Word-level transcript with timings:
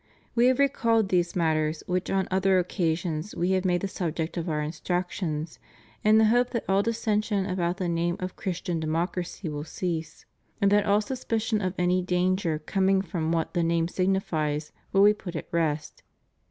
We 0.33 0.47
have 0.47 0.57
recalled 0.57 1.09
these 1.09 1.35
matters 1.35 1.83
which 1.85 2.09
on 2.09 2.27
other 2.31 2.57
oc 2.57 2.69
casions 2.69 3.35
We 3.35 3.51
have 3.51 3.65
made 3.65 3.81
the 3.81 3.87
subject 3.87 4.35
of 4.35 4.49
Our 4.49 4.59
instructions, 4.63 5.59
in 6.03 6.17
the 6.17 6.25
hope 6.25 6.49
that 6.49 6.65
all 6.67 6.81
dissension 6.81 7.45
about 7.45 7.77
the 7.77 7.87
name 7.87 8.15
of 8.19 8.35
Christian 8.35 8.79
Democracy 8.79 9.47
will 9.47 9.63
cease 9.63 10.25
and 10.59 10.71
that 10.71 10.87
all 10.87 11.01
suspicion 11.01 11.61
of 11.61 11.75
any 11.77 12.01
danger 12.01 12.57
coming 12.57 13.03
from 13.03 13.31
what 13.31 13.53
the 13.53 13.61
name 13.61 13.87
signifies 13.87 14.71
will 14.91 15.03
be 15.05 15.13
put 15.13 15.35
at 15.35 15.47
rest. 15.51 16.01